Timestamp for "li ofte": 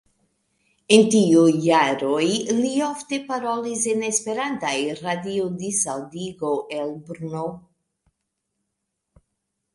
2.61-3.19